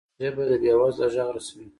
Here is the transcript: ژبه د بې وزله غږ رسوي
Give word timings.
ژبه 0.23 0.43
د 0.49 0.51
بې 0.61 0.71
وزله 0.79 1.07
غږ 1.13 1.27
رسوي 1.35 1.67